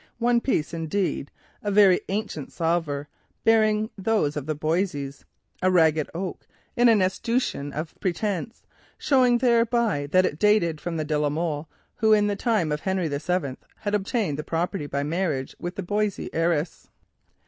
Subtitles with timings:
[0.17, 1.29] One piece, indeed,
[1.61, 3.07] a very ancient salver,
[3.45, 10.39] bore those of the Boisseys—a ragged oak, in an escutcheon of pretence—showing thereby that it
[10.39, 13.93] dated from that de la Molle who in the time of Henry the Seventh had
[13.93, 16.89] obtained the property by marriage with the Boissey heiress.